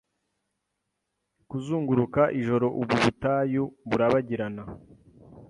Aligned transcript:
Kuzunguruka 1.49 2.21
ijoro 2.39 2.67
ubu 2.81 2.95
butayu 3.03 3.63
burabagirana 3.89 4.63